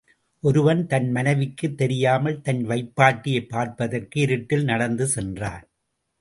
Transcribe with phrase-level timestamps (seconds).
[0.39, 5.69] ஒருவன் தன் மனைவிக்குத் தெரியாமல் தன் வைப்பாட்டியைப் பார்ப்பதற்காக இருட்டில் நடந்து சென்றான்.